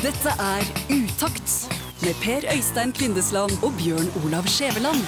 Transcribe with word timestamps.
Dette 0.00 0.32
er 0.40 0.64
Utakt 0.88 1.50
med 2.00 2.16
Per 2.22 2.46
Øystein 2.48 2.92
Kvindesland 2.96 3.52
og 3.60 3.74
Bjørn 3.76 4.06
Olav 4.24 4.46
Skjæveland. 4.48 5.02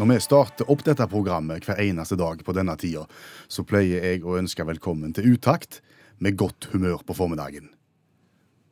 Når 0.00 0.08
vi 0.08 0.16
starter 0.24 0.70
opp 0.72 0.84
dette 0.86 1.04
programmet 1.12 1.66
hver 1.68 1.82
eneste 1.84 2.16
dag 2.16 2.40
på 2.46 2.54
denne 2.56 2.76
tida, 2.80 3.02
så 3.44 3.64
pleier 3.68 4.06
jeg 4.08 4.22
å 4.24 4.38
ønske 4.40 4.64
velkommen 4.64 5.12
til 5.12 5.34
utakt 5.34 5.82
med 6.16 6.38
godt 6.40 6.70
humør 6.72 7.04
på 7.04 7.18
formiddagen. 7.18 7.68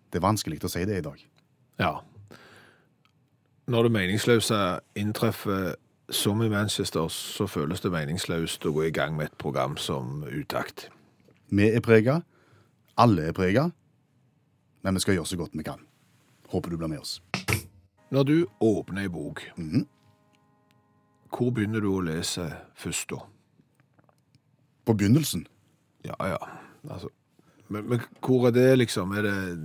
Det 0.09 0.23
er 0.23 0.25
vanskelig 0.25 0.63
å 0.65 0.73
si 0.73 0.87
det 0.89 1.03
i 1.03 1.05
dag. 1.05 1.21
Ja. 1.85 1.93
Når 3.69 3.91
det 3.91 3.93
meningsløse 3.99 4.63
inntreffer 4.97 5.75
som 6.09 6.41
i 6.41 6.49
Manchester, 6.49 7.13
så 7.13 7.45
føles 7.45 7.85
det 7.85 7.93
meningsløst 7.93 8.65
å 8.65 8.73
gå 8.73 8.89
i 8.89 8.97
gang 8.97 9.21
med 9.21 9.29
et 9.29 9.39
program 9.39 9.77
som 9.77 10.25
Utakt. 10.25 10.89
Vi 11.53 11.69
er 11.69 11.85
prega, 11.85 12.23
alle 12.99 13.29
er 13.29 13.33
prega, 13.37 13.69
men 14.85 14.95
vi 14.95 15.01
skal 15.05 15.15
gjøre 15.19 15.27
så 15.31 15.39
godt 15.41 15.55
vi 15.59 15.65
kan. 15.67 15.81
Håper 16.53 16.71
du 16.73 16.77
blir 16.81 16.89
med 16.89 17.01
oss. 17.03 17.21
Når 18.11 18.25
du 18.25 18.37
åpner 18.65 19.03
ei 19.05 19.09
bok, 19.13 19.43
Mhm. 19.57 19.87
hvor 21.31 21.51
begynner 21.53 21.81
du 21.85 21.91
å 21.93 22.01
lese 22.05 22.47
først 22.77 23.11
da? 23.11 23.19
På 24.87 24.95
begynnelsen. 24.97 25.47
Ja, 26.05 26.15
ja. 26.21 26.39
Altså, 26.89 27.09
men, 27.69 27.89
men 27.89 28.01
hvor 28.25 28.47
er 28.49 28.55
det 28.57 28.79
liksom? 28.79 29.13
Er 29.19 29.23
det 29.23 29.59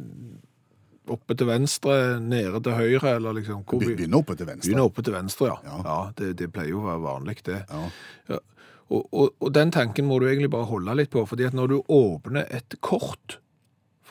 oppe 1.08 1.36
til 1.40 1.48
venstre, 1.48 2.20
nede 2.20 2.60
til 2.64 2.76
høyre, 2.76 3.16
eller 3.16 3.34
liksom? 3.40 3.64
Hvor 3.64 3.80
Be- 3.80 3.86
be- 3.94 3.96
Begynner 3.96 4.18
oppe 4.20 4.36
til 4.36 4.46
venstre. 4.48 4.68
Begynner 4.70 4.90
oppe 4.90 5.04
til 5.04 5.14
venstre, 5.16 5.48
ja. 5.48 5.58
Ja. 5.64 5.78
Ja, 5.88 6.12
det, 6.20 6.34
det 6.42 6.52
pleier 6.52 6.70
jo 6.76 6.82
å 6.84 6.90
være 6.90 7.04
vanlig, 7.08 7.38
det. 7.48 7.62
Ja. 7.70 8.40
Og, 8.90 9.08
og, 9.14 9.32
og 9.40 9.54
den 9.56 9.72
tanken 9.72 10.06
må 10.10 10.20
du 10.20 10.28
egentlig 10.28 10.52
bare 10.54 10.70
holde 10.70 10.98
litt 11.00 11.14
på, 11.14 11.24
fordi 11.26 11.48
at 11.48 11.56
når 11.58 11.72
du 11.72 11.78
åpner 11.88 12.50
et 12.52 12.76
kort, 12.84 13.40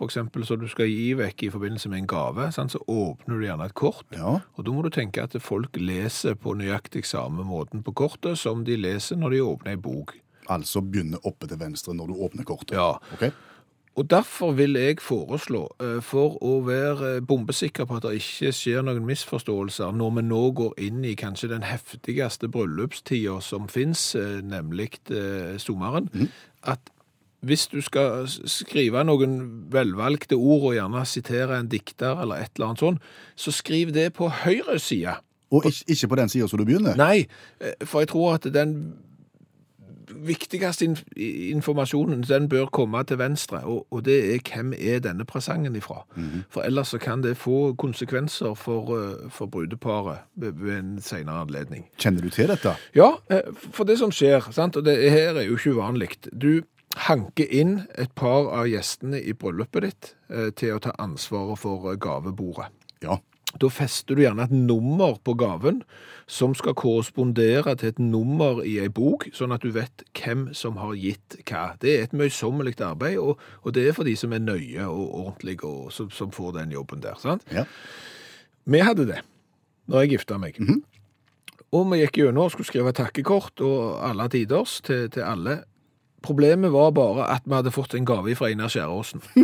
eksempel 0.06 0.46
så 0.46 0.56
du 0.56 0.66
skal 0.70 0.90
gi 0.90 1.12
vekk 1.18 1.46
i 1.46 1.50
forbindelse 1.52 1.90
med 1.92 2.02
en 2.02 2.10
gave, 2.10 2.48
sant, 2.54 2.74
så 2.74 2.80
åpner 2.90 3.38
du 3.38 3.46
gjerne 3.46 3.68
et 3.68 3.76
kort. 3.78 4.06
Ja. 4.16 4.38
Og 4.56 4.66
da 4.66 4.74
må 4.74 4.84
du 4.84 4.90
tenke 4.94 5.24
at 5.24 5.36
folk 5.42 5.76
leser 5.78 6.36
på 6.38 6.56
nøyaktig 6.58 7.04
samme 7.08 7.46
måten 7.46 7.84
på 7.86 7.94
kortet 8.02 8.40
som 8.40 8.64
de 8.66 8.78
leser 8.80 9.20
når 9.20 9.36
de 9.36 9.44
åpner 9.46 9.76
en 9.76 9.84
bok. 9.84 10.16
Altså 10.50 10.82
begynne 10.82 11.20
oppe 11.28 11.46
til 11.50 11.60
venstre 11.60 11.94
når 11.94 12.10
du 12.10 12.22
åpner 12.26 12.46
kortet. 12.48 12.76
Ja. 12.78 12.96
Ok? 13.14 13.30
Og 13.94 14.10
derfor 14.10 14.52
vil 14.52 14.72
jeg 14.72 14.96
foreslå, 15.04 15.66
eh, 15.80 15.98
for 16.00 16.38
å 16.40 16.54
være 16.64 17.16
eh, 17.16 17.20
bombesikker 17.20 17.84
på 17.84 17.98
at 17.98 18.06
det 18.06 18.22
ikke 18.22 18.52
skjer 18.56 18.86
noen 18.86 19.04
misforståelser, 19.04 19.92
når 19.92 20.14
vi 20.16 20.24
nå 20.30 20.40
går 20.56 20.72
inn 20.86 21.04
i 21.04 21.12
kanskje 21.18 21.50
den 21.52 21.66
heftigste 21.68 22.48
bryllupstida 22.48 23.36
som 23.44 23.68
fins, 23.68 24.14
eh, 24.16 24.40
nemlig 24.40 24.94
sommeren, 25.04 25.60
sommeren, 25.60 26.08
at 26.62 26.90
hvis 27.42 27.66
du 27.66 27.80
skal 27.82 28.28
skrive 28.28 29.04
noen 29.04 29.36
velvalgte 29.72 30.38
ord 30.38 30.70
og 30.70 30.74
gjerne 30.76 31.04
sitere 31.06 31.58
en 31.58 31.68
dikter 31.68 32.22
eller 32.22 32.40
et 32.40 32.52
eller 32.54 32.70
annet 32.70 32.84
sånn, 32.84 33.00
så 33.36 33.52
skriv 33.52 33.92
det 33.92 34.12
på 34.14 34.30
høyre 34.30 34.78
side. 34.78 35.16
Og 35.52 35.66
ikke, 35.66 36.08
på 36.08 36.16
den 36.16 36.30
sida 36.32 36.48
som 36.48 36.60
du 36.60 36.64
begynner. 36.64 36.96
Nei, 36.96 37.26
for 37.84 38.00
jeg 38.00 38.12
tror 38.14 38.38
at 38.38 38.46
den 38.54 38.94
viktigste 40.14 40.84
inf 40.84 41.02
informasjonen, 41.16 42.22
den 42.22 42.48
bør 42.48 42.66
komme 42.72 43.02
til 43.04 43.18
venstre, 43.18 43.62
og, 43.64 43.86
og 43.90 44.04
det 44.04 44.18
er 44.34 44.42
hvem 44.46 44.72
er 44.78 45.00
denne 45.04 45.24
presangen 45.24 45.76
ifra. 45.76 46.02
For 46.50 46.62
ellers 46.62 46.92
så 46.94 46.98
kan 46.98 47.22
det 47.22 47.36
få 47.36 47.74
konsekvenser 47.78 48.54
for, 48.54 48.96
eh, 48.98 49.30
for 49.30 49.46
brudeparet 49.46 50.18
ved, 50.36 50.52
ved 50.52 50.78
en 50.78 51.00
senere 51.00 51.40
anledning. 51.40 51.88
Kjenner 51.98 52.22
du 52.22 52.30
til 52.30 52.48
dette? 52.48 52.76
Ja, 52.94 53.12
eh, 53.30 53.48
for 53.72 53.84
det 53.84 53.98
som 53.98 54.12
skjer, 54.12 54.52
sant, 54.52 54.76
og 54.76 54.84
det 54.84 55.10
her 55.10 55.34
er 55.34 55.46
jo 55.46 55.56
ikke 55.56 55.76
uvanlig, 55.76 56.14
du 56.32 56.62
hanker 56.96 57.48
inn 57.48 57.82
et 57.98 58.12
par 58.18 58.50
av 58.52 58.68
gjestene 58.68 59.20
i 59.22 59.32
bryllupet 59.32 59.86
ditt 59.86 60.14
eh, 60.30 60.50
til 60.56 60.76
å 60.76 60.82
ta 60.82 60.94
ansvaret 61.00 61.60
for 61.60 61.92
gavebordet. 61.96 62.68
Ja. 63.02 63.18
Da 63.60 63.68
fester 63.68 64.16
du 64.16 64.22
gjerne 64.22 64.46
et 64.46 64.54
nummer 64.54 65.18
på 65.24 65.34
gaven 65.38 65.82
som 66.30 66.54
skal 66.56 66.76
korrespondere 66.78 67.74
til 67.76 67.90
et 67.92 67.98
nummer 68.00 68.62
i 68.64 68.78
ei 68.80 68.88
bok, 68.88 69.26
sånn 69.36 69.52
at 69.52 69.64
du 69.64 69.72
vet 69.74 70.04
hvem 70.16 70.46
som 70.56 70.78
har 70.80 70.94
gitt 70.96 71.36
hva. 71.42 71.72
Det 71.82 71.96
er 71.96 72.06
et 72.06 72.16
møysommelig 72.16 72.78
arbeid, 72.80 73.18
og, 73.20 73.42
og 73.62 73.76
det 73.76 73.88
er 73.88 73.96
for 73.96 74.08
de 74.08 74.14
som 74.16 74.32
er 74.32 74.44
nøye 74.44 74.86
og 74.86 75.02
ordentlige, 75.24 75.68
og 75.68 75.92
som, 75.92 76.08
som 76.14 76.32
får 76.32 76.56
den 76.60 76.72
jobben 76.72 77.04
der. 77.04 77.18
sant? 77.20 77.44
ja. 77.52 77.66
Vi 78.64 78.78
hadde 78.78 79.08
det 79.08 79.20
når 79.90 80.04
jeg 80.04 80.12
gifta 80.14 80.38
meg. 80.38 80.58
Og 81.72 81.88
vi 81.90 82.02
gikk 82.02 82.20
gjennom 82.20 82.46
og 82.46 82.52
skulle 82.54 82.68
skrive 82.68 82.92
takkekort 82.94 83.62
og 83.64 83.98
alle 84.06 84.28
tiders 84.30 84.78
til, 84.86 85.08
til 85.10 85.24
alle. 85.26 85.62
Problemet 86.22 86.72
var 86.72 86.92
bare 86.94 87.26
at 87.34 87.46
vi 87.48 87.56
hadde 87.56 87.74
fått 87.74 87.96
en 87.98 88.06
gave 88.06 88.36
fra 88.38 88.52
Einar 88.52 88.70
Skjæråsen. 88.72 89.24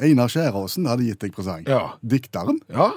Einar 0.00 0.28
Skjæråsen 0.32 0.86
hadde 0.90 1.06
gitt 1.06 1.20
deg 1.22 1.32
presang. 1.36 1.64
Ja. 1.68 1.94
Dikteren. 2.02 2.60
Ja, 2.72 2.90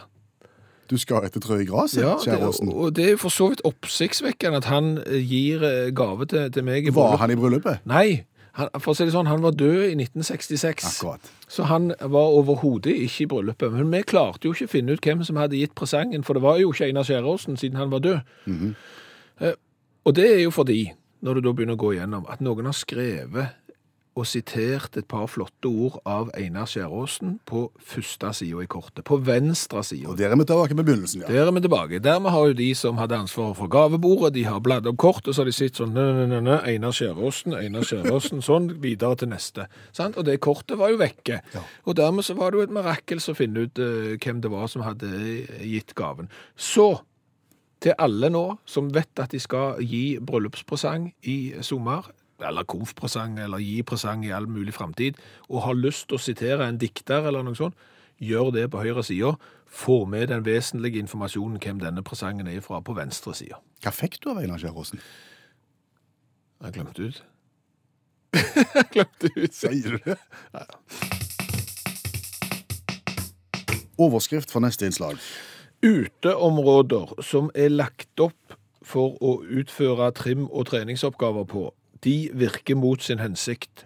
Du 0.92 0.98
skal 1.00 1.24
etter 1.26 1.40
trø 1.42 1.56
i 1.64 1.66
gresset, 1.66 2.04
Ja, 2.04 2.18
det, 2.20 2.68
og 2.68 2.92
det 2.94 3.06
er 3.14 3.16
for 3.18 3.32
så 3.34 3.48
vidt 3.50 3.62
oppsiktsvekkende 3.66 4.60
at 4.60 4.66
han 4.70 4.98
eh, 5.08 5.24
gir 5.26 5.64
eh, 5.64 5.92
gave 5.96 6.26
til, 6.30 6.52
til 6.54 6.64
meg. 6.68 6.86
i 6.88 6.94
Var 6.94 7.16
han 7.18 7.32
i 7.32 7.38
bryllupet? 7.40 7.80
Nei, 7.90 8.26
han, 8.60 8.70
for 8.78 8.92
å 8.92 8.98
si 8.98 9.08
det 9.08 9.14
sånn, 9.16 9.26
han 9.32 9.42
var 9.42 9.56
død 9.58 9.80
i 9.88 9.96
1966. 9.96 10.84
Akkurat. 10.92 11.32
Så 11.50 11.66
han 11.72 11.88
var 12.00 12.36
overhodet 12.38 12.94
ikke 13.08 13.24
i 13.24 13.30
bryllupet. 13.32 13.72
Men 13.74 13.90
vi 13.96 14.04
klarte 14.06 14.46
jo 14.46 14.54
ikke 14.54 14.68
å 14.70 14.74
finne 14.76 14.94
ut 14.94 15.02
hvem 15.08 15.24
som 15.26 15.40
hadde 15.42 15.58
gitt 15.58 15.74
presangen, 15.80 16.22
for 16.28 16.38
det 16.38 16.44
var 16.46 16.60
jo 16.62 16.70
ikke 16.76 16.92
Einar 16.92 17.08
Skjæråsen 17.08 17.58
siden 17.58 17.80
han 17.80 17.90
var 17.96 18.04
død. 18.04 18.20
Eh, 19.42 19.56
og 20.06 20.16
det 20.20 20.28
er 20.36 20.44
jo 20.44 20.52
fordi, 20.54 20.92
når 21.24 21.40
du 21.40 21.48
da 21.48 21.54
begynner 21.56 21.80
å 21.80 21.82
gå 21.88 21.94
igjennom, 21.96 22.28
at 22.30 22.44
noen 22.44 22.68
har 22.70 22.76
skrevet 22.78 23.56
og 24.14 24.28
sitert 24.30 24.98
et 25.00 25.08
par 25.10 25.26
flotte 25.32 25.70
ord 25.70 25.96
av 26.06 26.30
Einar 26.38 26.68
Skjæråsen 26.70 27.40
på 27.50 27.64
første 27.82 28.30
sida 28.38 28.62
i 28.62 28.68
kortet. 28.70 29.02
På 29.08 29.18
venstre 29.18 29.82
side. 29.86 30.06
Og 30.10 30.20
der 30.20 30.30
er 30.30 30.38
vi 30.38 30.46
tilbake 30.46 30.78
med 30.78 30.86
begynnelsen, 30.86 31.24
ja. 31.24 31.32
Der 31.34 31.48
er 31.48 31.56
vi 31.56 31.64
tilbake. 31.66 32.02
Dermed 32.04 32.30
har 32.30 32.52
jo 32.52 32.58
de 32.60 32.70
som 32.78 33.00
hadde 33.02 33.18
ansvaret 33.18 33.58
for 33.58 33.72
gavebordet, 33.74 34.36
de 34.36 34.46
har 34.46 34.62
bladd 34.62 34.88
opp 34.90 35.00
kortet, 35.02 35.32
og 35.32 35.36
så 35.36 35.42
har 35.42 35.50
de 35.50 35.56
sett 35.58 35.82
sånn, 35.82 35.96
nø, 35.98 36.06
nø, 36.14 36.28
nø, 36.30 36.42
nø, 36.46 36.60
Einar 36.70 36.94
Skjæråsen, 36.94 37.58
Einar 37.58 37.88
Skjæråsen, 37.90 38.44
sånn, 38.50 38.70
videre 38.84 39.18
til 39.18 39.34
neste. 39.34 39.66
Sant? 39.92 40.20
Og 40.22 40.30
det 40.30 40.38
kortet 40.46 40.78
var 40.78 40.94
jo 40.94 41.02
vekke. 41.02 41.42
Ja. 41.56 41.66
Og 41.90 41.98
dermed 41.98 42.28
så 42.28 42.38
var 42.38 42.54
det 42.54 42.62
jo 42.62 42.68
et 42.70 42.76
mirakel 42.78 43.24
å 43.24 43.38
finne 43.38 43.66
ut 43.66 43.82
uh, 43.82 44.14
hvem 44.22 44.44
det 44.46 44.54
var 44.54 44.70
som 44.70 44.86
hadde 44.86 45.10
gitt 45.66 45.98
gaven. 45.98 46.30
Så, 46.54 46.92
til 47.84 47.98
alle 48.00 48.30
nå 48.32 48.46
som 48.70 48.94
vet 48.94 49.20
at 49.20 49.34
de 49.34 49.42
skal 49.42 49.82
gi 49.82 50.20
bryllupspresang 50.24 51.10
i 51.28 51.38
sommer, 51.66 52.14
eller 52.42 52.64
konfpresang, 52.64 53.38
eller 53.40 53.62
gi 53.62 53.82
presang 53.84 54.26
i 54.26 54.32
all 54.32 54.48
mulig 54.48 54.74
framtid, 54.74 55.20
og 55.50 55.66
har 55.68 55.78
lyst 55.78 56.08
til 56.10 56.18
å 56.18 56.24
sitere 56.24 56.68
en 56.68 56.80
dikter 56.82 57.28
eller 57.28 57.46
noe 57.46 57.58
sånt, 57.58 57.78
gjør 58.24 58.52
det 58.56 58.70
på 58.72 58.82
høyre 58.84 59.04
side. 59.04 59.36
Få 59.74 60.06
med 60.06 60.28
den 60.30 60.46
vesentlige 60.46 61.02
informasjonen 61.02 61.60
hvem 61.62 61.80
denne 61.82 62.04
presangen 62.06 62.48
er 62.48 62.62
fra 62.62 62.82
på 62.82 62.96
venstre 62.98 63.34
side. 63.38 63.58
Hva 63.84 63.94
fikk 63.94 64.20
du 64.22 64.30
av 64.32 64.42
Einar 64.44 64.62
Skjæråsen? 64.62 65.02
Jeg 66.64 66.74
glemte 66.78 67.10
ut. 67.10 67.24
Jeg 68.78 68.86
glemte 68.94 69.32
ut. 69.36 69.54
Sier 69.54 69.98
du 69.98 70.12
det? 70.12 70.18
Overskrift 73.98 74.52
for 74.52 74.64
neste 74.64 74.88
innslag. 74.88 75.20
Uteområder 75.84 77.18
som 77.22 77.52
er 77.56 77.74
lagt 77.74 78.20
opp 78.24 78.56
for 78.84 79.18
å 79.24 79.38
utføre 79.44 80.12
trim- 80.16 80.50
og 80.50 80.68
treningsoppgaver 80.72 81.46
på, 81.48 81.68
de 82.04 82.30
virker 82.34 82.76
mot 82.76 83.02
sin 83.02 83.20
hensikt, 83.20 83.86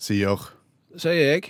Sier, 0.00 0.40
sier 0.96 1.12
jeg. 1.14 1.42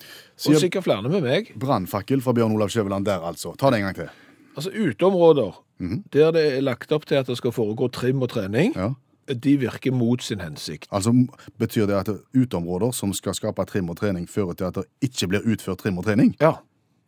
Og 0.00 0.54
sier 0.54 0.58
sikkert 0.62 0.84
flere 0.84 1.02
med 1.12 1.20
meg. 1.22 1.50
brannfakkel 1.60 2.22
fra 2.24 2.32
Bjørn 2.32 2.52
Olav 2.56 2.68
Skjæveland 2.72 3.04
der, 3.04 3.20
altså. 3.20 3.52
Ta 3.58 3.70
det 3.70 3.76
en 3.78 3.82
gang 3.84 3.94
til. 3.94 4.08
Altså 4.56 4.70
uteområder, 4.70 5.64
Mhm. 5.78 6.04
der 6.12 6.30
det 6.30 6.56
er 6.56 6.60
lagt 6.60 6.92
opp 6.92 7.04
til 7.06 7.14
at 7.14 7.26
det 7.26 7.36
skal 7.36 7.52
foregå 7.52 7.88
trim 7.92 8.22
og 8.22 8.28
trening, 8.28 8.74
Ja. 8.76 8.92
de 9.34 9.56
virker 9.58 9.92
mot 9.92 10.22
sin 10.22 10.40
hensikt. 10.40 10.86
Altså 10.92 11.10
m- 11.12 11.28
Betyr 11.58 11.86
det 11.86 11.94
at 11.94 12.08
uteområder 12.34 12.90
som 12.92 13.12
skal 13.12 13.34
skape 13.34 13.64
trim 13.64 13.88
og 13.90 13.96
trening, 13.96 14.26
fører 14.28 14.52
til 14.54 14.64
at 14.64 14.74
det 14.74 14.84
ikke 15.02 15.28
blir 15.28 15.40
utført 15.52 15.78
trim 15.78 15.98
og 15.98 16.04
trening? 16.04 16.34
Ja, 16.40 16.52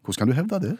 Hvordan 0.05 0.19
kan 0.19 0.29
du 0.29 0.33
hevde 0.35 0.61
det? 0.61 0.79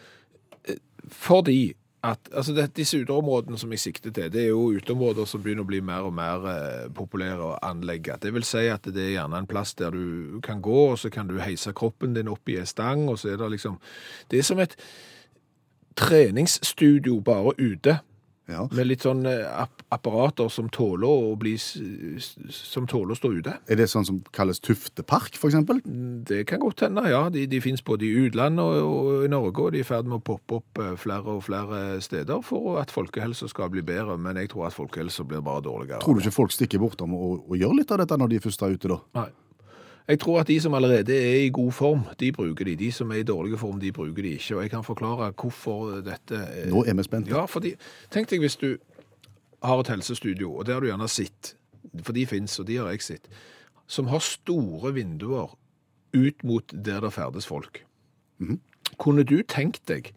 fordi 1.09 1.73
at 2.03 2.29
altså 2.35 2.53
det, 2.53 2.65
disse 2.75 2.99
uteområdene 2.99 3.57
som 3.57 3.71
jeg 3.71 3.79
sikter 3.79 4.11
til, 4.11 4.31
det 4.33 4.41
er 4.41 4.49
jo 4.51 4.73
uteområder 4.75 5.27
som 5.29 5.43
begynner 5.43 5.63
å 5.63 5.69
bli 5.69 5.79
mer 5.85 6.03
og 6.03 6.11
mer 6.17 6.47
eh, 6.51 6.89
populære 6.95 7.45
å 7.45 7.53
anlegge. 7.63 8.17
Det 8.19 8.33
vil 8.35 8.43
si 8.47 8.65
at 8.67 8.89
det 8.91 9.05
er 9.05 9.13
gjerne 9.13 9.39
en 9.39 9.47
plass 9.47 9.71
der 9.79 9.95
du 9.95 10.41
kan 10.43 10.59
gå, 10.63 10.81
og 10.91 10.99
så 10.99 11.11
kan 11.13 11.31
du 11.31 11.39
heise 11.39 11.71
kroppen 11.71 12.17
din 12.17 12.31
opp 12.31 12.51
i 12.51 12.57
en 12.59 12.67
stang, 12.67 13.07
og 13.07 13.21
så 13.21 13.31
er 13.31 13.39
det 13.39 13.53
liksom 13.55 13.79
Det 14.31 14.39
er 14.39 14.47
som 14.47 14.59
et 14.59 14.75
treningsstudio 15.95 17.21
bare 17.21 17.53
ute. 17.59 17.99
Ja. 18.51 18.65
Med 18.75 18.89
litt 18.89 19.05
sånn 19.05 19.23
eh, 19.29 19.45
app 19.47 19.83
apparater 19.93 20.49
som 20.51 20.67
tåler 20.73 21.07
å 21.07 21.35
bli 21.39 21.53
Som 21.55 22.87
tåler 22.89 23.13
å 23.13 23.17
stå 23.17 23.29
ute. 23.37 23.53
Er 23.71 23.79
det 23.79 23.87
sånn 23.91 24.07
som 24.07 24.19
kalles 24.35 24.59
Tuftepark, 24.63 25.37
for 25.39 25.51
eksempel? 25.51 25.79
Det 26.27 26.41
kan 26.49 26.59
godt 26.63 26.83
hende, 26.83 27.05
ja. 27.11 27.27
De, 27.33 27.45
de 27.47 27.61
finnes 27.63 27.83
både 27.85 28.07
i 28.07 28.25
utlandet 28.25 28.63
og, 28.63 28.89
og 28.89 29.27
i 29.27 29.31
Norge, 29.31 29.67
og 29.67 29.75
de 29.75 29.79
er 29.79 29.85
i 29.85 29.87
ferd 29.87 30.09
med 30.09 30.19
å 30.19 30.25
poppe 30.33 30.59
opp 30.59 30.81
eh, 30.83 30.95
flere 30.99 31.37
og 31.37 31.45
flere 31.47 32.01
steder 32.03 32.43
for 32.45 32.81
at 32.81 32.91
folkehelsa 32.93 33.47
skal 33.51 33.71
bli 33.73 33.85
bedre. 33.85 34.17
Men 34.19 34.41
jeg 34.41 34.51
tror 34.53 34.67
at 34.69 34.77
folkehelsa 34.77 35.27
blir 35.29 35.45
bare 35.45 35.63
dårligere. 35.63 36.01
Tror 36.03 36.19
du 36.19 36.25
ikke 36.25 36.35
folk 36.41 36.55
stikker 36.55 36.83
bortom 36.83 37.15
og, 37.15 37.45
og 37.47 37.55
gjør 37.59 37.79
litt 37.79 37.95
av 37.95 38.03
dette 38.03 38.19
når 38.19 38.35
de 38.35 38.43
først 38.43 38.67
er 38.67 38.75
ute, 38.75 38.91
da? 38.91 38.99
Nei. 39.21 39.29
Jeg 40.07 40.19
tror 40.19 40.39
at 40.41 40.47
de 40.47 40.59
som 40.59 40.73
allerede 40.73 41.15
er 41.15 41.45
i 41.45 41.49
god 41.49 41.71
form, 41.71 42.01
de 42.19 42.31
bruker 42.35 42.65
de. 42.65 42.75
De 42.75 42.91
som 42.91 43.11
er 43.11 43.21
i 43.21 43.23
dårlig 43.23 43.59
form, 43.59 43.79
de 43.79 43.91
bruker 43.91 44.21
de 44.25 44.33
ikke. 44.35 44.55
Og 44.57 44.61
jeg 44.65 44.69
kan 44.73 44.83
forklare 44.83 45.31
hvorfor 45.31 46.01
dette 46.03 46.35
er- 46.35 46.69
Nå 46.69 46.83
er 46.87 46.93
vi 46.93 47.03
spent. 47.03 47.27
Ja, 47.27 47.45
fordi 47.45 47.75
Tenk 48.11 48.29
deg 48.29 48.39
hvis 48.43 48.55
du 48.59 48.77
har 49.63 49.79
et 49.79 49.87
helsestudio, 49.87 50.51
og 50.57 50.65
det 50.65 50.73
har 50.73 50.81
du 50.81 50.87
gjerne 50.87 51.07
sett, 51.07 51.55
for 52.03 52.11
de 52.13 52.25
fins, 52.25 52.59
og 52.59 52.67
de 52.67 52.75
har 52.75 52.89
jeg 52.89 53.01
sett, 53.01 53.27
som 53.87 54.07
har 54.07 54.19
store 54.19 54.93
vinduer 54.93 55.55
ut 56.13 56.43
mot 56.43 56.67
der 56.83 56.99
det 56.99 57.13
ferdes 57.13 57.45
folk. 57.47 57.83
Kunne 58.99 59.23
du 59.23 59.41
tenkt 59.43 59.85
deg, 59.87 60.11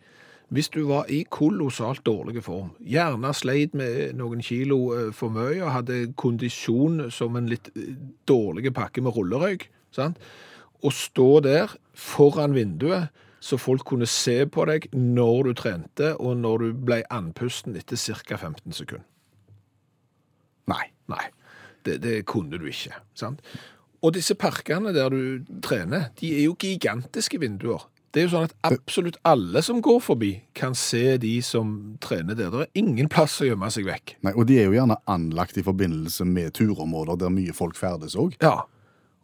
hvis 0.50 0.68
du 0.68 0.84
var 0.86 1.06
i 1.08 1.24
kolossalt 1.30 2.02
dårlig 2.04 2.42
form, 2.42 2.70
gjerne 2.80 3.32
sleit 3.34 3.74
med 3.74 4.14
noen 4.18 4.42
kilo 4.42 4.92
eh, 4.94 5.12
for 5.12 5.28
mye 5.30 5.62
og 5.64 5.72
hadde 5.72 6.12
kondisjon 6.16 7.08
som 7.10 7.36
en 7.36 7.48
litt 7.50 7.70
eh, 7.76 7.94
dårlig 8.28 8.72
pakke 8.74 9.02
med 9.02 9.12
rullerøyk, 9.16 9.68
sant? 9.96 10.20
og 10.84 10.92
stå 10.92 11.40
der 11.40 11.72
foran 11.96 12.54
vinduet 12.54 13.08
så 13.40 13.58
folk 13.60 13.84
kunne 13.86 14.08
se 14.10 14.42
på 14.50 14.64
deg 14.68 14.88
når 14.92 15.48
du 15.48 15.52
trente 15.56 16.12
og 16.16 16.36
når 16.40 16.64
du 16.64 16.84
ble 16.88 17.00
andpusten 17.12 17.76
etter 17.78 17.96
ca. 17.96 18.36
15 18.36 18.74
sekunder. 18.76 19.06
Nei. 20.66 20.90
Nei, 21.06 21.28
det, 21.86 22.00
det 22.02 22.24
kunne 22.26 22.58
du 22.58 22.66
ikke. 22.66 22.96
Sant? 23.14 23.42
Og 24.02 24.14
disse 24.16 24.34
parkene 24.34 24.90
der 24.94 25.12
du 25.12 25.44
trener, 25.62 26.10
de 26.18 26.32
er 26.34 26.48
jo 26.48 26.56
gigantiske 26.58 27.38
vinduer. 27.42 27.86
Det 28.10 28.22
er 28.22 28.26
jo 28.26 28.32
sånn 28.32 28.46
at 28.48 28.54
absolutt 28.64 29.18
alle 29.28 29.60
som 29.62 29.82
går 29.84 29.98
forbi, 30.02 30.30
kan 30.56 30.74
se 30.78 31.18
de 31.20 31.34
som 31.44 31.74
trener 32.02 32.34
der. 32.38 32.50
Det 32.50 32.64
er 32.64 32.80
ingen 32.80 33.10
plass 33.12 33.36
å 33.44 33.48
gjemme 33.48 33.68
seg 33.70 33.86
vekk. 33.86 34.16
Nei. 34.26 34.32
Og 34.34 34.48
de 34.48 34.56
er 34.58 34.70
jo 34.70 34.76
gjerne 34.78 34.96
anlagt 35.10 35.58
i 35.60 35.64
forbindelse 35.66 36.26
med 36.26 36.54
turområder 36.56 37.20
der 37.20 37.34
mye 37.34 37.54
folk 37.54 37.76
ferdes 37.78 38.16
òg. 38.18 38.38
Ja. 38.42 38.64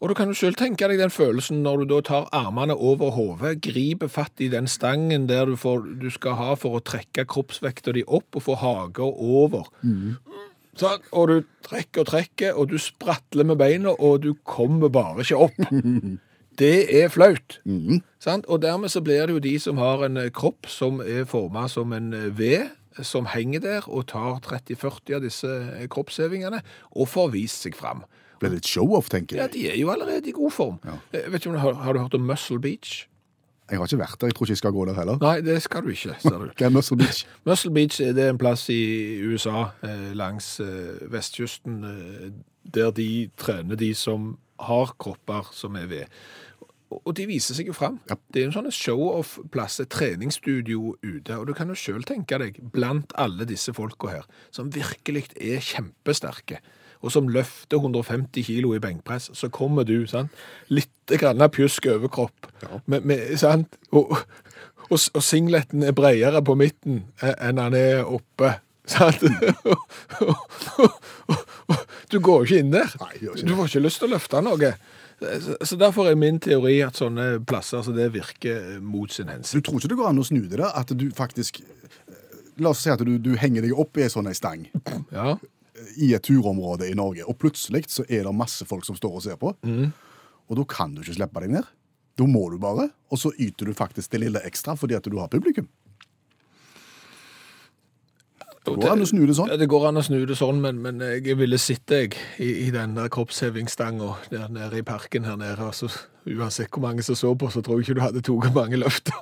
Og 0.03 0.11
du 0.11 0.17
kan 0.19 0.33
jo 0.33 0.35
selv 0.35 0.59
tenke 0.59 0.89
deg 0.91 0.99
den 0.99 1.13
følelsen 1.15 1.61
når 1.63 1.85
du 1.85 1.93
da 1.93 2.01
tar 2.09 2.25
armene 2.35 2.75
over 2.75 3.13
hodet, 3.15 3.61
griper 3.63 4.11
fatt 4.11 4.43
i 4.43 4.49
den 4.51 4.67
stangen 4.67 5.29
der 5.31 5.47
du, 5.47 5.55
får, 5.57 5.85
du 6.03 6.09
skal 6.11 6.35
ha 6.41 6.57
for 6.59 6.75
å 6.75 6.83
trekke 6.83 7.23
kroppsvekta 7.31 7.95
di 7.95 8.03
opp 8.09 8.35
og 8.35 8.43
få 8.49 8.57
haga 8.59 9.07
over. 9.07 9.71
Sånn, 10.75 11.07
og 11.13 11.29
du 11.31 11.37
trekker 11.69 12.03
og 12.03 12.11
trekker, 12.11 12.59
og 12.59 12.73
du 12.73 12.79
spratler 12.83 13.47
med 13.47 13.61
beina, 13.61 13.95
og 13.95 14.25
du 14.25 14.33
kommer 14.43 14.91
bare 14.91 15.23
ikke 15.23 15.39
opp. 15.47 15.63
Det 16.59 16.85
er 17.01 17.09
flaut. 17.09 17.61
Sant? 18.21 18.45
Og 18.45 18.61
dermed 18.61 18.91
så 18.93 19.01
blir 19.01 19.23
det 19.25 19.33
jo 19.33 19.41
de 19.41 19.55
som 19.59 19.79
har 19.81 20.03
en 20.05 20.19
eh, 20.21 20.29
kropp 20.29 20.69
som 20.69 20.99
er 21.01 21.25
forma 21.25 21.65
som 21.73 21.95
en 21.97 22.11
eh, 22.13 22.27
V, 22.29 22.51
som 23.01 23.29
henger 23.33 23.63
der 23.65 23.89
og 23.89 24.09
tar 24.13 24.41
30-40 24.45 25.17
av 25.17 25.23
disse 25.25 25.53
eh, 25.77 25.87
kroppshevingene, 25.93 26.63
og 26.93 27.09
får 27.09 27.33
vist 27.37 27.65
seg 27.67 27.79
fram. 27.79 28.05
Blir 28.43 28.57
litt 28.57 28.69
show-off, 28.69 29.09
tenker 29.13 29.39
jeg. 29.39 29.43
Ja, 29.43 29.53
de 29.55 29.65
er 29.71 29.79
jo 29.79 29.93
allerede 29.95 30.29
i 30.29 30.37
god 30.37 30.53
form. 30.53 30.79
Ja. 30.85 30.99
Vet 31.15 31.41
ikke 31.41 31.53
om 31.53 31.59
du 31.59 31.63
har, 31.63 31.81
har 31.85 31.95
du 31.95 32.03
hørt 32.03 32.19
om 32.19 32.27
Muscle 32.27 32.61
Beach? 32.61 33.07
Jeg 33.71 33.79
har 33.79 33.89
ikke 33.89 34.03
vært 34.03 34.21
der. 34.21 34.29
Jeg 34.29 34.37
tror 34.37 34.47
ikke 34.47 34.53
jeg 34.53 34.61
skal 34.61 34.75
gå 34.75 34.85
der 34.85 34.99
heller. 34.99 35.19
Nei, 35.23 35.37
det 35.41 35.57
skal 35.65 35.85
du 35.85 35.93
ikke, 35.95 36.17
ser 36.21 36.39
du. 36.43 36.51
Hva 36.59 36.67
er 36.67 36.75
Muscle 36.75 36.99
Beach? 37.01 37.23
Muscle 37.49 37.73
Beach 37.73 38.01
er 38.05 38.13
det 38.19 38.29
en 38.29 38.41
plass 38.41 38.67
i 38.73 38.83
USA, 39.25 39.69
eh, 39.87 40.11
langs 40.19 40.55
eh, 40.61 40.99
vestkysten, 41.13 41.79
eh, 41.89 42.27
der 42.75 42.91
de 42.93 43.09
trener 43.41 43.79
de 43.79 43.95
som 43.97 44.35
har 44.61 44.93
kropper 45.01 45.49
som 45.57 45.79
er 45.81 45.89
ved. 45.91 46.19
Og 47.01 47.15
de 47.17 47.27
viser 47.31 47.57
seg 47.57 47.71
jo 47.71 47.77
fram. 47.77 47.99
Ja. 48.11 48.17
Det 48.33 48.43
er 48.43 48.49
en 48.49 48.55
sånn 48.55 48.71
show-off-plass, 48.75 49.81
et 49.83 49.93
treningsstudio 49.95 50.97
ute. 51.03 51.39
Og 51.39 51.49
du 51.49 51.55
kan 51.57 51.71
jo 51.73 51.79
sjøl 51.79 52.05
tenke 52.09 52.39
deg, 52.43 52.61
blant 52.75 53.15
alle 53.21 53.47
disse 53.49 53.75
folka 53.77 54.13
her, 54.13 54.31
som 54.55 54.73
virkelig 54.75 55.29
er 55.37 55.63
kjempesterke, 55.65 56.63
og 57.03 57.11
som 57.15 57.31
løfter 57.35 57.83
150 57.83 58.47
kilo 58.47 58.75
i 58.77 58.83
benkpress, 58.83 59.31
så 59.35 59.51
kommer 59.51 59.87
du, 59.87 60.05
sant? 60.07 60.31
Litt 60.71 61.15
grann 61.19 61.43
pjusk 61.51 61.89
overkropp, 61.97 62.47
med, 62.87 63.03
med, 63.09 63.25
sant? 63.41 63.79
Og, 63.91 64.15
og, 64.89 64.99
og 65.01 65.23
singleten 65.25 65.83
er 65.83 65.97
bredere 65.99 66.45
på 66.47 66.55
midten 66.59 67.03
eh, 67.23 67.35
enn 67.43 67.59
han 67.63 67.75
er 67.79 68.05
oppe. 68.07 68.59
Sant? 68.93 69.23
du 72.11 72.19
går 72.19 72.43
jo 72.43 72.47
ikke 72.49 72.59
inn 72.59 72.73
der. 72.75 72.91
Nei, 72.99 73.13
ikke 73.21 73.47
du 73.47 73.53
får 73.55 73.69
ikke 73.71 73.83
lyst 73.85 74.03
til 74.03 74.09
å 74.09 74.15
løfte 74.17 74.43
noe. 74.43 74.73
Så, 75.63 75.77
derfor 75.81 76.11
er 76.11 76.19
min 76.19 76.41
teori 76.43 76.81
at 76.85 76.99
sånne 76.99 77.41
plasser 77.49 77.85
så 77.87 77.95
det 77.95 78.11
virker 78.15 78.79
mot 78.83 79.13
sin 79.13 79.31
hensikt. 79.33 79.63
Du 79.63 79.69
tror 79.69 79.81
ikke 79.81 79.93
det 79.93 79.99
går 80.01 80.11
an 80.11 80.23
å 80.23 80.27
snu 80.27 80.43
det, 80.45 80.59
da? 80.61 80.73
At 80.79 80.93
du 80.97 81.09
faktisk 81.15 81.63
eh, 81.63 82.19
La 82.61 82.75
oss 82.75 82.83
si 82.85 82.91
at 82.93 83.01
du, 83.01 83.15
du 83.23 83.33
henger 83.41 83.65
deg 83.65 83.73
opp 83.81 83.97
i 83.97 84.05
ei 84.05 84.13
sånn 84.13 84.29
stang 84.37 84.67
Ja, 85.15 85.39
i 85.97 86.13
et 86.15 86.23
turområde 86.23 86.87
i 86.91 86.95
Norge, 86.95 87.25
og 87.27 87.39
plutselig 87.41 87.87
så 87.91 88.05
er 88.09 88.27
det 88.27 88.33
masse 88.37 88.67
folk 88.69 88.85
som 88.87 88.97
står 88.99 89.15
og 89.19 89.23
ser 89.25 89.39
på. 89.41 89.55
Og 90.47 90.59
da 90.59 90.65
kan 90.69 90.93
du 90.95 91.01
ikke 91.03 91.17
slippe 91.17 91.43
deg 91.43 91.55
ned. 91.57 91.71
Da 92.21 92.27
må 92.29 92.45
du 92.53 92.59
bare, 92.61 92.91
og 93.09 93.19
så 93.21 93.33
yter 93.41 93.71
du 93.71 93.75
faktisk 93.77 94.13
det 94.13 94.21
lille 94.21 94.43
ekstra 94.47 94.77
fordi 94.79 94.99
at 94.99 95.09
du 95.09 95.17
har 95.19 95.31
publikum. 95.33 95.69
Det 98.63 98.77
går 98.79 98.93
an 98.93 99.03
å 99.03 99.07
snu 99.11 99.25
det 99.27 99.35
sånn. 99.35 99.49
Ja, 99.51 99.57
det 99.59 99.67
går 99.67 99.89
an 99.89 99.99
å 99.99 100.03
snu 100.07 100.21
det 100.23 100.37
sånn, 100.39 100.61
men, 100.63 100.77
men 100.85 101.03
jeg 101.03 101.35
ville 101.41 101.59
sett 101.59 101.83
deg 101.91 102.15
i, 102.39 102.47
i 102.63 102.69
den 102.71 102.95
der 102.95 103.09
kroppshevingsstanga 103.11 104.13
der 104.31 104.53
nede 104.55 104.79
i 104.79 104.85
parken 104.87 105.27
her 105.27 105.35
nede. 105.41 105.67
Altså, 105.67 105.89
uansett 106.31 106.71
hvor 106.71 106.85
mange 106.85 107.03
som 107.03 107.19
så 107.19 107.33
på, 107.35 107.51
så 107.51 107.59
tror 107.59 107.81
jeg 107.81 107.89
ikke 107.89 107.97
du 107.99 108.05
hadde 108.05 108.23
tatt 108.23 108.55
mange 108.55 108.79
løfter. 108.79 109.19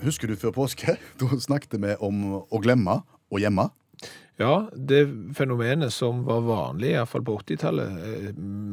Husker 0.00 0.32
du 0.32 0.38
før 0.40 0.56
påske? 0.56 0.96
Da 1.20 1.28
snakket 1.36 1.76
vi 1.76 1.92
om 2.00 2.24
å 2.40 2.62
glemme 2.64 3.02
og 3.28 3.44
gjemme. 3.44 3.68
Ja, 4.40 4.70
det 4.72 5.02
fenomenet 5.36 5.92
som 5.92 6.22
var 6.24 6.40
vanlig, 6.46 6.94
iallfall 6.94 7.20
på 7.26 7.34
80-tallet, 7.42 7.96
eh, 8.08 8.28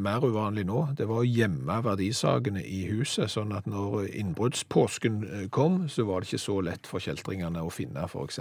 mer 0.08 0.24
uvanlig 0.24 0.64
nå, 0.70 0.86
det 0.96 1.08
var 1.10 1.20
å 1.20 1.28
gjemme 1.28 1.82
verdisakene 1.84 2.62
i 2.64 2.86
huset, 2.88 3.28
sånn 3.34 3.52
at 3.52 3.66
når 3.68 4.06
innbruddspåsken 4.16 5.18
eh, 5.28 5.42
kom, 5.52 5.82
så 5.92 6.06
var 6.08 6.24
det 6.24 6.30
ikke 6.30 6.40
så 6.46 6.56
lett 6.64 6.88
for 6.88 7.04
kjeltringene 7.04 7.60
å 7.60 7.74
finne 7.74 8.06
f.eks. 8.08 8.40